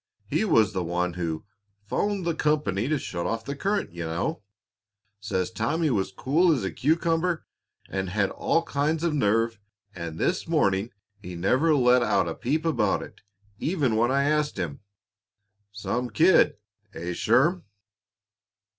He 0.25 0.43
was 0.45 0.73
the 0.73 0.83
one 0.83 1.13
who 1.13 1.45
'phoned 1.85 2.25
the 2.25 2.33
company 2.33 2.87
to 2.87 2.97
shut 2.97 3.27
off 3.27 3.45
the 3.45 3.55
current, 3.55 3.93
you 3.93 4.03
know. 4.03 4.41
Says 5.19 5.51
Tommy 5.51 5.91
was 5.91 6.11
cool 6.11 6.51
as 6.51 6.63
a 6.63 6.71
cucumber 6.71 7.45
and 7.87 8.09
had 8.09 8.31
all 8.31 8.63
kinds 8.63 9.03
of 9.03 9.13
nerve 9.13 9.59
And 9.93 10.17
this 10.17 10.47
morning 10.47 10.89
he 11.21 11.35
never 11.35 11.75
let 11.75 12.01
out 12.01 12.27
a 12.27 12.33
peep 12.33 12.65
about 12.65 13.03
it, 13.03 13.21
even 13.59 13.95
when 13.95 14.09
I 14.09 14.23
asked 14.23 14.57
him. 14.57 14.79
Some 15.71 16.09
kid, 16.09 16.55
eh, 16.95 17.13
Sherm?" 17.13 17.65